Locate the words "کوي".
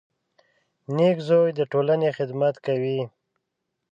2.65-2.99